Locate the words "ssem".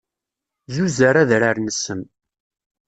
1.75-2.01